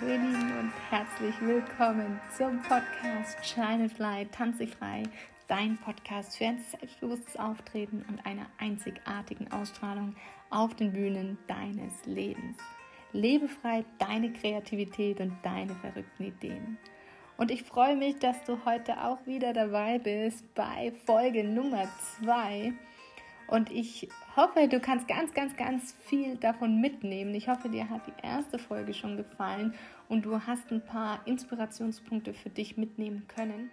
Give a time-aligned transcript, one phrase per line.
[0.00, 5.02] Hallo ihr Lieben und herzlich willkommen zum Podcast Shine Fly, Tanze frei,
[5.48, 10.14] dein Podcast für ein selbstbewusstes Auftreten und einer einzigartigen Ausstrahlung
[10.50, 12.56] auf den Bühnen deines Lebens.
[13.12, 16.78] Lebe frei deine Kreativität und deine verrückten Ideen.
[17.36, 21.86] Und ich freue mich, dass du heute auch wieder dabei bist bei Folge Nummer
[22.22, 22.72] 2
[23.48, 27.34] und ich hoffe, du kannst ganz, ganz, ganz viel davon mitnehmen.
[27.34, 29.74] Ich hoffe, dir hat die erste Folge schon gefallen
[30.08, 33.70] und du hast ein paar Inspirationspunkte für dich mitnehmen können.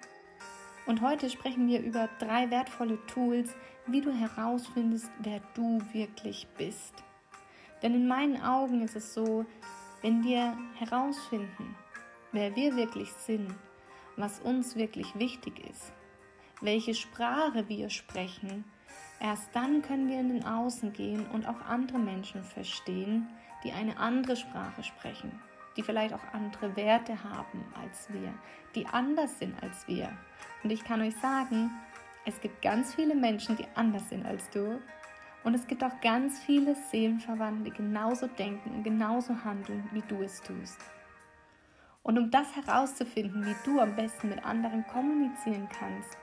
[0.86, 7.04] Und heute sprechen wir über drei wertvolle Tools, wie du herausfindest, wer du wirklich bist.
[7.82, 9.46] Denn in meinen Augen ist es so,
[10.02, 11.76] wenn wir herausfinden,
[12.32, 13.54] wer wir wirklich sind,
[14.18, 15.94] was uns wirklich wichtig ist,
[16.62, 18.66] welche Sprache wir sprechen,
[19.20, 23.28] Erst dann können wir in den Außen gehen und auch andere Menschen verstehen,
[23.64, 25.32] die eine andere Sprache sprechen,
[25.76, 28.34] die vielleicht auch andere Werte haben als wir,
[28.76, 30.10] die anders sind als wir.
[30.64, 31.70] Und ich kann euch sagen,
[32.26, 34.80] es gibt ganz viele Menschen, die anders sind als du.
[35.44, 40.22] Und es gibt auch ganz viele Seelenverwandte, die genauso denken und genauso handeln, wie du
[40.22, 40.80] es tust.
[42.04, 46.18] Und um das herauszufinden, wie du am besten mit anderen kommunizieren kannst,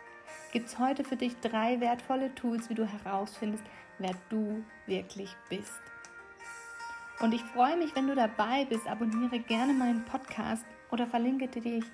[0.52, 3.64] gibt es heute für dich drei wertvolle Tools, wie du herausfindest,
[3.98, 5.80] wer du wirklich bist.
[7.20, 8.86] Und ich freue mich, wenn du dabei bist.
[8.86, 11.84] Abonniere gerne meinen Podcast oder verlinke dich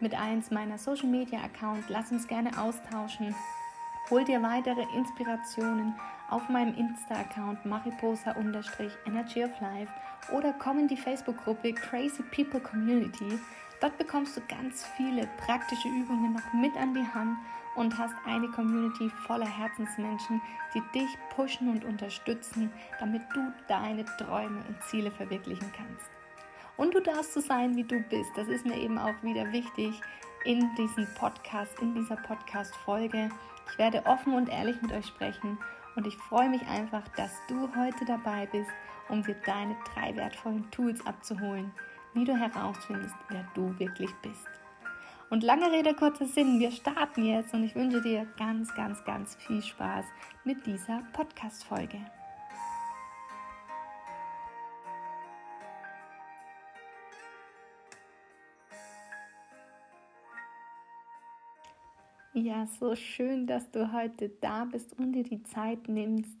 [0.00, 1.88] mit eins meiner Social Media Accounts.
[1.88, 3.34] Lass uns gerne austauschen.
[4.10, 5.94] Hol dir weitere Inspirationen
[6.30, 9.92] auf meinem Insta-Account mariposa-energy of life
[10.32, 13.38] oder komm in die Facebook-Gruppe Crazy People Community.
[13.80, 17.38] Dort bekommst du ganz viele praktische Übungen noch mit an die Hand
[17.76, 20.42] und hast eine Community voller Herzensmenschen,
[20.74, 26.10] die dich pushen und unterstützen, damit du deine Träume und Ziele verwirklichen kannst.
[26.76, 28.30] Und du darfst so sein, wie du bist.
[28.36, 30.00] Das ist mir eben auch wieder wichtig
[30.44, 33.30] in diesem Podcast, in dieser Podcast-Folge.
[33.70, 35.58] Ich werde offen und ehrlich mit euch sprechen
[35.96, 38.70] und ich freue mich einfach, dass du heute dabei bist,
[39.08, 41.72] um dir deine drei wertvollen Tools abzuholen,
[42.14, 44.48] wie du herausfindest, wer du wirklich bist.
[45.30, 49.36] Und lange Rede, kurzer Sinn, wir starten jetzt und ich wünsche dir ganz, ganz, ganz
[49.36, 50.04] viel Spaß
[50.44, 51.98] mit dieser Podcast-Folge.
[62.42, 66.38] Ja, so schön, dass du heute da bist und dir die Zeit nimmst,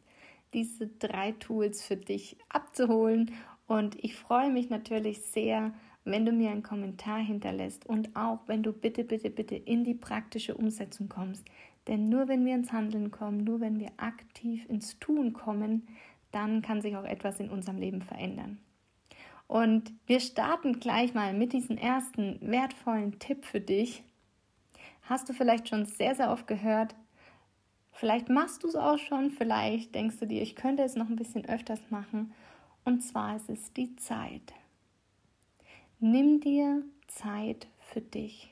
[0.54, 3.32] diese drei Tools für dich abzuholen.
[3.66, 5.74] Und ich freue mich natürlich sehr,
[6.04, 9.92] wenn du mir einen Kommentar hinterlässt und auch wenn du bitte, bitte, bitte in die
[9.92, 11.44] praktische Umsetzung kommst.
[11.86, 15.86] Denn nur wenn wir ins Handeln kommen, nur wenn wir aktiv ins Tun kommen,
[16.30, 18.58] dann kann sich auch etwas in unserem Leben verändern.
[19.48, 24.02] Und wir starten gleich mal mit diesem ersten wertvollen Tipp für dich.
[25.10, 26.94] Hast du vielleicht schon sehr, sehr oft gehört.
[27.90, 31.16] Vielleicht machst du es auch schon, vielleicht denkst du dir, ich könnte es noch ein
[31.16, 32.32] bisschen öfters machen.
[32.84, 34.54] Und zwar ist es die Zeit.
[35.98, 38.50] Nimm dir Zeit für dich.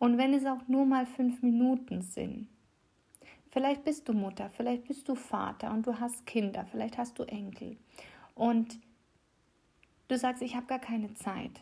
[0.00, 2.48] Und wenn es auch nur mal fünf Minuten sind,
[3.52, 7.22] vielleicht bist du Mutter, vielleicht bist du Vater und du hast Kinder, vielleicht hast du
[7.22, 7.76] Enkel
[8.34, 8.80] und
[10.08, 11.60] du sagst, ich habe gar keine Zeit.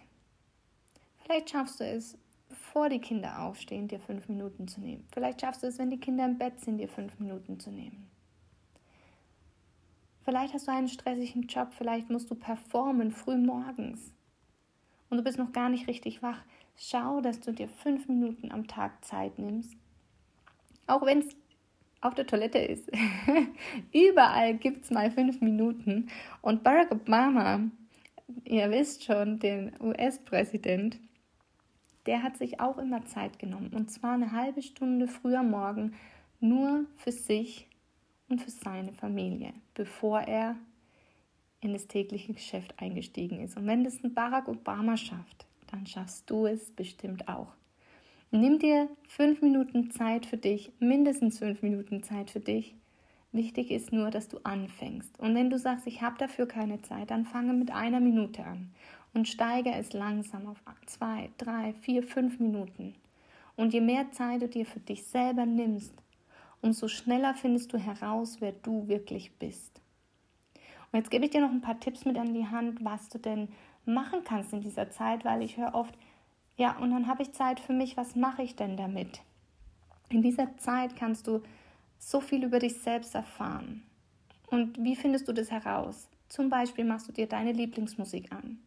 [1.19, 2.17] Vielleicht schaffst du es,
[2.50, 5.06] bevor die Kinder aufstehen, dir fünf Minuten zu nehmen.
[5.12, 8.11] Vielleicht schaffst du es, wenn die Kinder im Bett sind, dir fünf Minuten zu nehmen.
[10.25, 14.12] Vielleicht hast du einen stressigen Job, vielleicht musst du performen früh morgens
[15.09, 16.43] und du bist noch gar nicht richtig wach.
[16.77, 19.75] Schau, dass du dir fünf Minuten am Tag Zeit nimmst.
[20.87, 21.37] Auch wenn es
[22.00, 22.91] auf der Toilette ist.
[23.93, 26.09] Überall gibt es mal fünf Minuten.
[26.41, 27.60] Und Barack Obama,
[28.44, 30.99] ihr wisst schon, den US-Präsident,
[32.06, 33.72] der hat sich auch immer Zeit genommen.
[33.75, 35.94] Und zwar eine halbe Stunde früher morgen
[36.41, 37.69] nur für sich
[38.28, 40.56] und für seine Familie, bevor er
[41.60, 43.57] in das tägliche Geschäft eingestiegen ist.
[43.57, 47.54] Und wenn das ein Barack Obama schafft, dann schaffst du es bestimmt auch.
[48.30, 52.75] Nimm dir fünf Minuten Zeit für dich, mindestens fünf Minuten Zeit für dich.
[53.33, 55.19] Wichtig ist nur, dass du anfängst.
[55.19, 58.72] Und wenn du sagst, ich habe dafür keine Zeit, dann fange mit einer Minute an
[59.15, 62.95] und steige es langsam auf zwei, drei, vier, fünf Minuten.
[63.57, 65.92] Und je mehr Zeit du dir für dich selber nimmst,
[66.62, 69.80] umso schneller findest du heraus, wer du wirklich bist.
[70.92, 73.18] Und jetzt gebe ich dir noch ein paar Tipps mit an die Hand, was du
[73.18, 73.48] denn
[73.84, 75.95] machen kannst in dieser Zeit, weil ich höre oft,
[76.56, 79.22] ja, und dann habe ich Zeit für mich, was mache ich denn damit?
[80.10, 81.42] In dieser Zeit kannst du
[81.98, 83.83] so viel über dich selbst erfahren.
[84.48, 86.09] Und wie findest du das heraus?
[86.28, 88.59] Zum Beispiel machst du dir deine Lieblingsmusik an.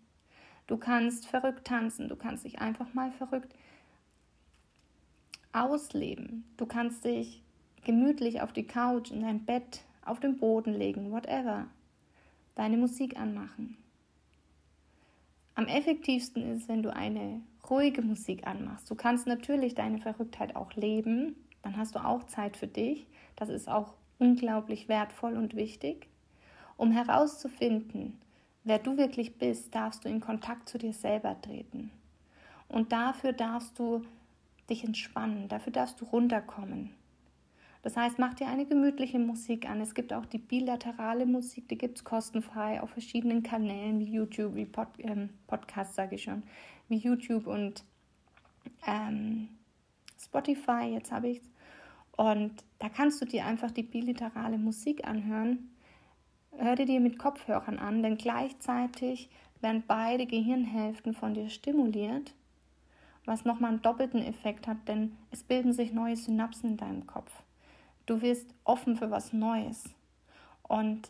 [0.68, 3.54] Du kannst verrückt tanzen, du kannst dich einfach mal verrückt
[5.52, 6.46] ausleben.
[6.58, 7.42] Du kannst dich
[7.84, 11.68] gemütlich auf die Couch, in dein Bett, auf den Boden legen, whatever.
[12.56, 13.78] Deine Musik anmachen.
[15.56, 18.90] Am effektivsten ist, wenn du eine ruhige Musik anmachst.
[18.90, 23.08] Du kannst natürlich deine Verrücktheit auch leben, dann hast du auch Zeit für dich.
[23.36, 26.08] Das ist auch unglaublich wertvoll und wichtig.
[26.76, 28.20] Um herauszufinden,
[28.64, 31.92] wer du wirklich bist, darfst du in Kontakt zu dir selber treten.
[32.68, 34.04] Und dafür darfst du
[34.70, 36.92] dich entspannen, dafür darfst du runterkommen.
[37.84, 39.82] Das heißt, mach dir eine gemütliche Musik an.
[39.82, 44.56] Es gibt auch die bilaterale Musik, die gibt es kostenfrei auf verschiedenen Kanälen wie YouTube,
[44.56, 46.44] wie Pod, ähm, Podcast, sage ich schon,
[46.88, 47.84] wie YouTube und
[48.88, 49.50] ähm,
[50.18, 51.50] Spotify, jetzt habe ich es.
[52.16, 55.70] Und da kannst du dir einfach die bilaterale Musik anhören.
[56.58, 59.30] Hör dir mit Kopfhörern an, denn gleichzeitig
[59.62, 62.34] werden beide Gehirnhälften von dir stimuliert
[63.26, 67.32] was nochmal einen doppelten Effekt hat, denn es bilden sich neue Synapsen in deinem Kopf.
[68.06, 69.84] Du wirst offen für was Neues.
[70.64, 71.10] Und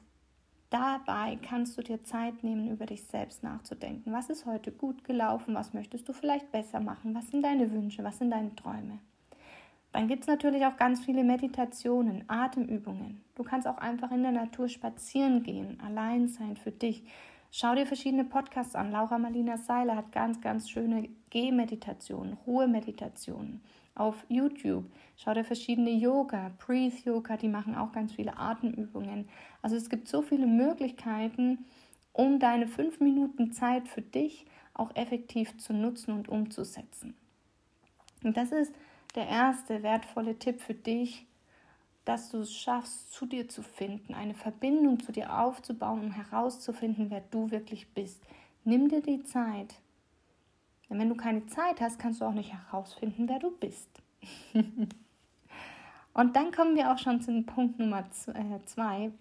[0.70, 4.14] dabei kannst du dir Zeit nehmen, über dich selbst nachzudenken.
[4.14, 5.56] Was ist heute gut gelaufen?
[5.56, 7.16] Was möchtest du vielleicht besser machen?
[7.16, 8.04] Was sind deine Wünsche?
[8.04, 9.00] Was sind deine Träume?
[9.94, 13.24] Dann gibt es natürlich auch ganz viele Meditationen, Atemübungen.
[13.36, 17.04] Du kannst auch einfach in der Natur spazieren gehen, allein sein für dich.
[17.52, 18.92] Schau dir verschiedene Podcasts an.
[18.92, 23.62] Laura Marlina Seiler hat ganz, ganz schöne Gehmeditationen, Ruhemeditationen
[23.94, 24.86] auf YouTube.
[25.16, 29.30] Schau dir verschiedene Yoga, Breathe Yoga, die machen auch ganz viele Atemübungen.
[29.62, 31.66] Also es gibt so viele Möglichkeiten,
[32.14, 37.14] um deine fünf Minuten Zeit für dich auch effektiv zu nutzen und umzusetzen.
[38.24, 38.74] Und das ist
[39.16, 41.26] der erste wertvolle Tipp für dich,
[42.06, 47.10] dass du es schaffst, zu dir zu finden, eine Verbindung zu dir aufzubauen, um herauszufinden,
[47.10, 48.22] wer du wirklich bist.
[48.66, 49.76] Nimm dir die Zeit.
[50.90, 53.90] Denn wenn du keine Zeit hast, kannst du auch nicht herausfinden, wer du bist.
[56.14, 59.12] Und dann kommen wir auch schon zum Punkt Nummer äh, zwei.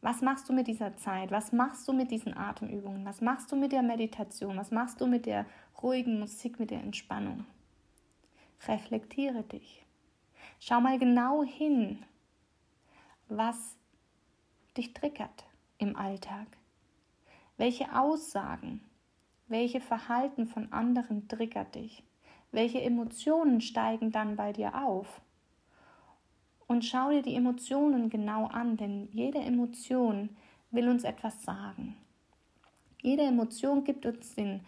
[0.00, 1.30] Was machst du mit dieser Zeit?
[1.30, 3.04] Was machst du mit diesen Atemübungen?
[3.04, 4.56] Was machst du mit der Meditation?
[4.56, 5.46] Was machst du mit der
[5.82, 7.44] ruhigen Musik, mit der Entspannung?
[8.66, 9.84] Reflektiere dich.
[10.58, 12.04] Schau mal genau hin,
[13.28, 13.76] was
[14.76, 15.44] dich triggert
[15.78, 16.46] im Alltag.
[17.56, 18.80] Welche Aussagen,
[19.48, 22.02] welche Verhalten von anderen triggert dich?
[22.52, 25.20] Welche Emotionen steigen dann bei dir auf?
[26.66, 30.30] Und schau dir die Emotionen genau an, denn jede Emotion
[30.70, 31.96] will uns etwas sagen.
[33.00, 34.60] Jede Emotion gibt uns den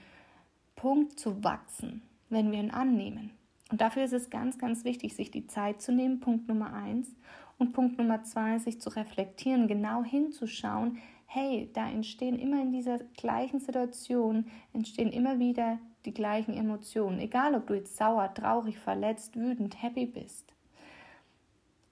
[0.76, 3.37] Punkt zu wachsen, wenn wir ihn annehmen.
[3.70, 7.14] Und dafür ist es ganz, ganz wichtig, sich die Zeit zu nehmen, Punkt Nummer eins.
[7.58, 12.98] Und Punkt Nummer zwei, sich zu reflektieren, genau hinzuschauen, hey, da entstehen immer in dieser
[13.16, 17.20] gleichen Situation, entstehen immer wieder die gleichen Emotionen.
[17.20, 20.54] Egal, ob du jetzt sauer, traurig, verletzt, wütend, happy bist.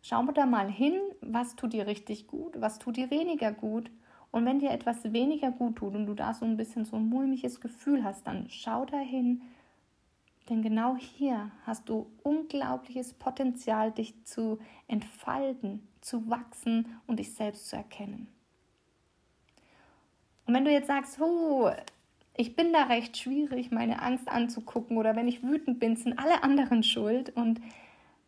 [0.01, 3.91] Schau da mal hin, was tut dir richtig gut, was tut dir weniger gut.
[4.31, 7.09] Und wenn dir etwas weniger gut tut und du da so ein bisschen so ein
[7.09, 9.43] mulmiges Gefühl hast, dann schau da hin,
[10.49, 17.69] denn genau hier hast du unglaubliches Potenzial, dich zu entfalten, zu wachsen und dich selbst
[17.69, 18.29] zu erkennen.
[20.47, 21.71] Und wenn du jetzt sagst, oh,
[22.37, 26.43] ich bin da recht schwierig, meine Angst anzugucken oder wenn ich wütend bin, sind alle
[26.43, 27.61] anderen schuld und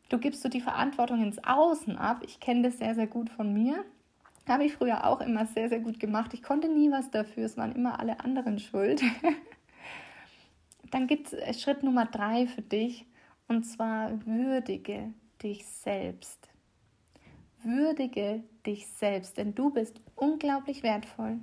[0.08, 2.22] du gibst so die Verantwortung ins Außen ab.
[2.24, 3.84] Ich kenne das sehr, sehr gut von mir.
[4.48, 6.32] Habe ich früher auch immer sehr, sehr gut gemacht.
[6.32, 9.02] Ich konnte nie was dafür, es waren immer alle anderen schuld.
[10.90, 13.06] dann gibt es Schritt Nummer drei für dich
[13.46, 16.48] und zwar würdige dich selbst.
[17.62, 21.38] Würdige dich selbst, denn du bist unglaublich wertvoll.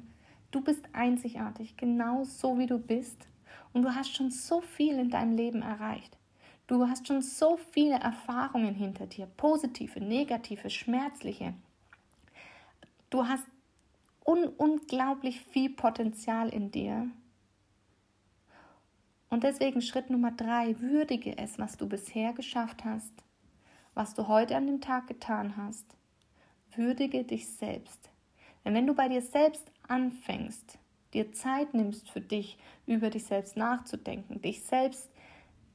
[0.52, 3.28] Du bist einzigartig, genau so wie du bist.
[3.74, 6.18] Und du hast schon so viel in deinem Leben erreicht.
[6.68, 11.54] Du hast schon so viele Erfahrungen hinter dir, positive, negative, schmerzliche.
[13.10, 13.46] Du hast
[14.26, 17.10] un unglaublich viel Potenzial in dir
[19.30, 23.14] und deswegen Schritt Nummer drei, würdige es, was du bisher geschafft hast,
[23.94, 25.86] was du heute an dem Tag getan hast.
[26.76, 28.10] Würdige dich selbst.
[28.64, 30.78] Denn wenn du bei dir selbst anfängst,
[31.14, 35.10] dir Zeit nimmst für dich, über dich selbst nachzudenken, dich selbst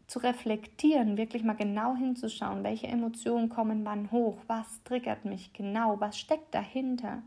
[0.07, 6.00] zu reflektieren, wirklich mal genau hinzuschauen, welche Emotionen kommen wann hoch, was triggert mich genau,
[6.00, 7.23] was steckt dahinter.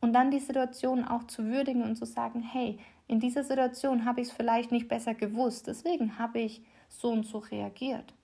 [0.00, 4.20] Und dann die Situation auch zu würdigen und zu sagen, hey, in dieser Situation habe
[4.20, 8.14] ich es vielleicht nicht besser gewusst, deswegen habe ich so und so reagiert.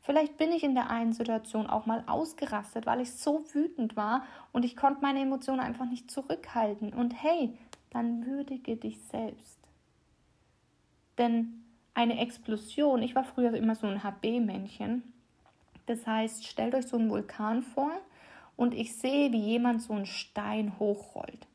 [0.00, 4.24] Vielleicht bin ich in der einen Situation auch mal ausgerastet, weil ich so wütend war
[4.52, 6.92] und ich konnte meine Emotionen einfach nicht zurückhalten.
[6.92, 7.56] Und hey,
[7.90, 9.58] dann würdige dich selbst.
[11.16, 15.02] Denn eine Explosion, ich war früher immer so ein HB-Männchen,
[15.86, 17.92] das heißt, stellt euch so einen Vulkan vor
[18.56, 21.46] und ich sehe, wie jemand so einen Stein hochrollt.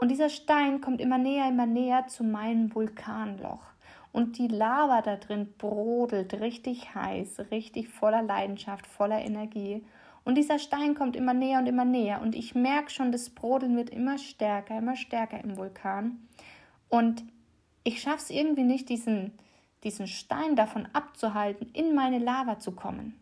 [0.00, 3.66] Und dieser Stein kommt immer näher, immer näher zu meinem Vulkanloch.
[4.12, 9.84] Und die Lava da drin brodelt richtig heiß, richtig voller Leidenschaft, voller Energie.
[10.24, 12.22] Und dieser Stein kommt immer näher und immer näher.
[12.22, 16.26] Und ich merke schon, das Brodeln wird immer stärker, immer stärker im Vulkan.
[16.88, 17.22] Und
[17.84, 19.38] ich schaffe es irgendwie nicht, diesen,
[19.84, 23.14] diesen Stein davon abzuhalten, in meine Lava zu kommen.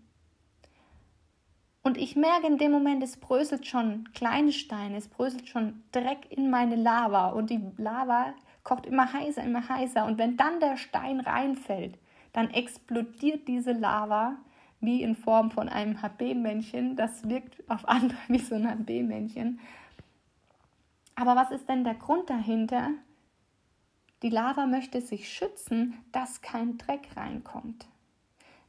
[1.89, 6.31] Und ich merke in dem Moment, es bröselt schon kleine Steine, es bröselt schon Dreck
[6.31, 10.05] in meine Lava und die Lava kocht immer heißer, immer heißer.
[10.05, 11.97] Und wenn dann der Stein reinfällt,
[12.35, 14.37] dann explodiert diese Lava
[14.83, 16.95] wie in Form von einem HB-Männchen.
[16.95, 19.59] Das wirkt auf andere wie so ein HB-Männchen.
[21.15, 22.91] Aber was ist denn der Grund dahinter?
[24.21, 27.87] Die Lava möchte sich schützen, dass kein Dreck reinkommt.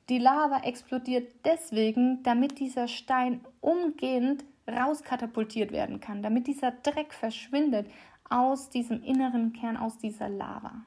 [0.09, 7.87] Die Lava explodiert deswegen, damit dieser Stein umgehend rauskatapultiert werden kann, damit dieser Dreck verschwindet
[8.27, 10.83] aus diesem inneren Kern, aus dieser Lava.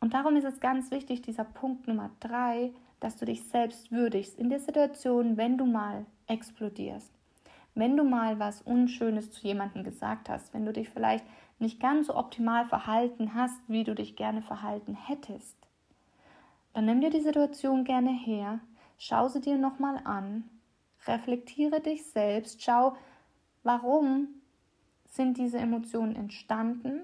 [0.00, 4.38] Und darum ist es ganz wichtig, dieser Punkt Nummer drei, dass du dich selbst würdigst
[4.38, 7.12] in der Situation, wenn du mal explodierst.
[7.74, 11.24] Wenn du mal was Unschönes zu jemandem gesagt hast, wenn du dich vielleicht
[11.58, 15.57] nicht ganz so optimal verhalten hast, wie du dich gerne verhalten hättest,
[16.78, 18.60] dann nimm dir die Situation gerne her,
[18.98, 20.48] schau sie dir nochmal an,
[21.08, 22.94] reflektiere dich selbst, schau,
[23.64, 24.28] warum
[25.04, 27.00] sind diese Emotionen entstanden?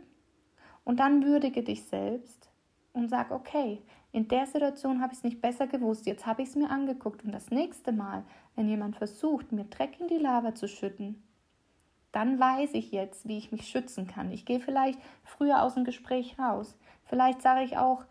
[0.84, 2.48] Und dann würdige dich selbst
[2.92, 6.50] und sag, okay, in der Situation habe ich es nicht besser gewusst, jetzt habe ich
[6.50, 7.24] es mir angeguckt.
[7.24, 8.22] Und das nächste Mal,
[8.54, 11.20] wenn jemand versucht, mir Dreck in die Lava zu schütten,
[12.12, 14.30] dann weiß ich jetzt, wie ich mich schützen kann.
[14.30, 16.78] Ich gehe vielleicht früher aus dem Gespräch raus.
[17.06, 18.04] Vielleicht sage ich auch,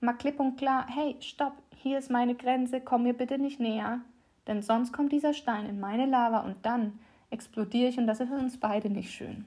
[0.00, 4.00] mal klipp und klar, hey, stopp, hier ist meine Grenze, komm mir bitte nicht näher,
[4.46, 6.98] denn sonst kommt dieser Stein in meine Lava und dann
[7.30, 9.46] explodiere ich und das ist für uns beide nicht schön.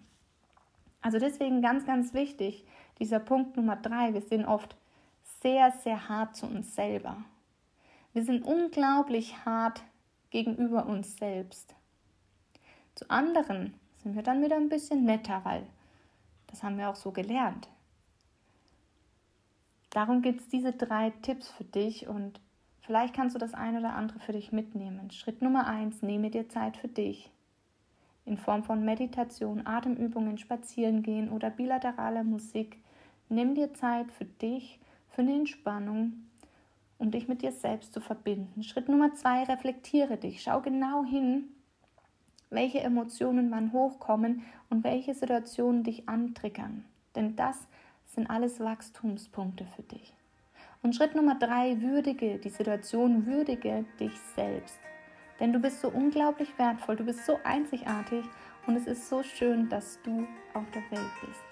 [1.01, 2.65] Also deswegen ganz, ganz wichtig,
[2.99, 4.75] dieser Punkt Nummer drei, wir sind oft
[5.41, 7.17] sehr, sehr hart zu uns selber.
[8.13, 9.83] Wir sind unglaublich hart
[10.29, 11.75] gegenüber uns selbst.
[12.95, 15.63] Zu anderen sind wir dann wieder ein bisschen netter, weil
[16.47, 17.67] das haben wir auch so gelernt.
[19.93, 22.39] Darum gibt es diese drei Tipps für dich und
[22.81, 25.11] vielleicht kannst du das eine oder andere für dich mitnehmen.
[25.11, 27.29] Schritt Nummer eins, nehme dir Zeit für dich.
[28.25, 32.79] In Form von Meditation, Atemübungen, Spazierengehen oder bilateraler Musik.
[33.29, 34.79] Nimm dir Zeit für dich,
[35.11, 36.13] für eine Entspannung,
[36.97, 38.63] um dich mit dir selbst zu verbinden.
[38.63, 40.41] Schritt Nummer zwei, reflektiere dich.
[40.41, 41.49] Schau genau hin,
[42.49, 46.83] welche Emotionen wann hochkommen und welche Situationen dich antriggern.
[47.15, 47.67] Denn das
[48.13, 50.13] sind alles Wachstumspunkte für dich.
[50.81, 54.79] Und Schritt Nummer drei, würdige die Situation, würdige dich selbst.
[55.39, 58.25] Denn du bist so unglaublich wertvoll, du bist so einzigartig
[58.67, 61.43] und es ist so schön, dass du auf der Welt bist.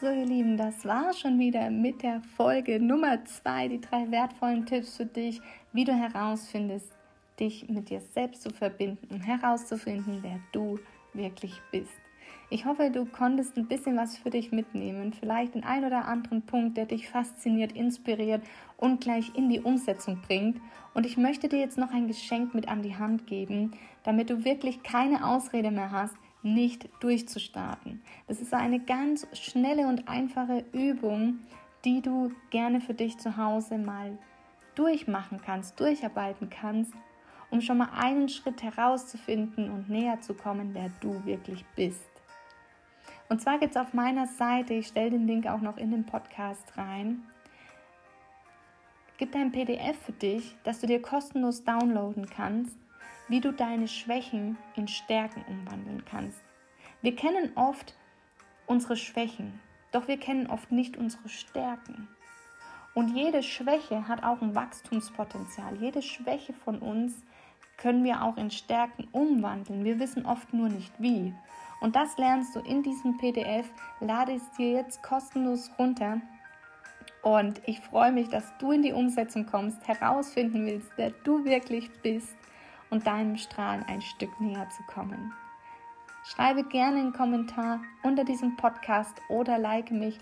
[0.00, 4.66] So, ihr Lieben, das war schon wieder mit der Folge Nummer zwei, die drei wertvollen
[4.66, 5.40] Tipps für dich,
[5.72, 6.95] wie du herausfindest,
[7.38, 10.78] dich mit dir selbst zu verbinden und herauszufinden, wer du
[11.12, 11.92] wirklich bist.
[12.48, 16.42] Ich hoffe, du konntest ein bisschen was für dich mitnehmen, vielleicht den ein oder anderen
[16.42, 18.42] Punkt, der dich fasziniert, inspiriert
[18.76, 20.60] und gleich in die Umsetzung bringt.
[20.94, 23.72] Und ich möchte dir jetzt noch ein Geschenk mit an die Hand geben,
[24.04, 28.00] damit du wirklich keine Ausrede mehr hast, nicht durchzustarten.
[28.28, 31.40] Das ist eine ganz schnelle und einfache Übung,
[31.84, 34.16] die du gerne für dich zu Hause mal
[34.76, 36.92] durchmachen kannst, durcharbeiten kannst
[37.50, 42.10] um schon mal einen Schritt herauszufinden und näher zu kommen, wer du wirklich bist.
[43.28, 46.06] Und zwar gibt es auf meiner Seite, ich stelle den Link auch noch in den
[46.06, 47.22] Podcast rein,
[49.18, 52.76] gibt ein PDF für dich, das du dir kostenlos downloaden kannst,
[53.28, 56.42] wie du deine Schwächen in Stärken umwandeln kannst.
[57.02, 57.94] Wir kennen oft
[58.66, 59.60] unsere Schwächen,
[59.92, 62.08] doch wir kennen oft nicht unsere Stärken.
[62.94, 65.76] Und jede Schwäche hat auch ein Wachstumspotenzial.
[65.76, 67.22] Jede Schwäche von uns
[67.76, 69.84] können wir auch in Stärken umwandeln.
[69.84, 71.34] Wir wissen oft nur nicht wie.
[71.80, 73.66] Und das lernst du in diesem PDF.
[74.00, 76.20] Lade es dir jetzt kostenlos runter.
[77.22, 81.90] Und ich freue mich, dass du in die Umsetzung kommst, herausfinden willst, wer du wirklich
[82.02, 82.36] bist
[82.90, 85.32] und deinem Strahlen ein Stück näher zu kommen.
[86.24, 90.18] Schreibe gerne einen Kommentar unter diesem Podcast oder like mich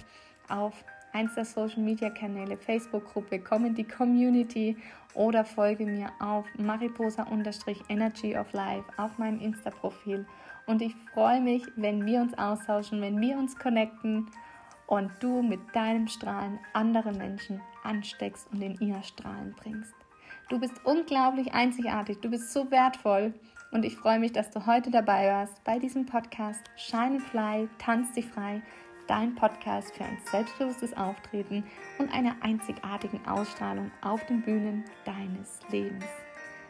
[0.49, 4.76] auf eins der Social Media Kanäle, Facebook-Gruppe, komm in die Community
[5.14, 10.26] oder folge mir auf mariposa-energy of life auf meinem Insta-Profil.
[10.66, 14.28] Und ich freue mich, wenn wir uns austauschen, wenn wir uns connecten
[14.87, 19.94] und du mit deinem Strahlen andere Menschen ansteckst und in ihr Strahlen bringst.
[20.49, 23.33] Du bist unglaublich einzigartig, du bist so wertvoll
[23.73, 27.68] und ich freue mich, dass du heute dabei warst bei diesem Podcast Shine and Fly,
[27.78, 28.62] tanz dich frei,
[29.07, 31.65] dein Podcast für ein selbstbewusstes Auftreten
[31.99, 36.05] und einer einzigartigen Ausstrahlung auf den Bühnen deines Lebens.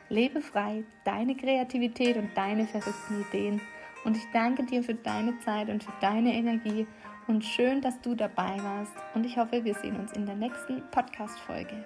[0.09, 3.61] Lebe frei, deine Kreativität und deine verrückten Ideen
[4.05, 6.87] und ich danke dir für deine Zeit und für deine Energie
[7.27, 10.83] und schön, dass du dabei warst und ich hoffe, wir sehen uns in der nächsten
[10.91, 11.85] Podcast-Folge.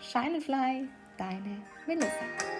[0.00, 2.59] Shine Fly, deine Melissa.